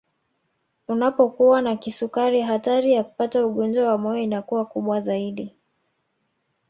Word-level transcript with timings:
Unapokuwa 0.87 1.61
na 1.61 1.75
kisukari 1.75 2.41
hatari 2.41 2.93
ya 2.93 3.03
kupata 3.03 3.45
ugonjwa 3.45 3.87
wa 3.87 3.97
moyo 3.97 4.21
inakuwa 4.21 4.65
kubwa 4.65 5.01
zaidi 5.01 5.55